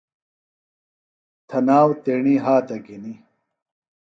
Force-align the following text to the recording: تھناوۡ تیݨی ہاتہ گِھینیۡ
تھناوۡ 1.49 1.93
تیݨی 2.03 2.35
ہاتہ 2.45 2.75
گِھینیۡ 2.85 3.19